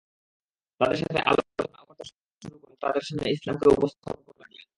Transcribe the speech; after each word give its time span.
তাদের 0.81 0.97
সাথে 0.97 1.19
আলোচনা 1.21 1.61
ও 1.61 1.67
কথাবার্তা 1.67 2.03
শুরু 2.03 2.21
করলেন 2.31 2.53
এবং 2.57 2.69
তাদের 2.81 3.01
সামনে 3.01 3.27
ইসলামকে 3.31 3.67
উপস্থাপন 3.69 4.19
করতে 4.25 4.41
লাগলেন। 4.41 4.67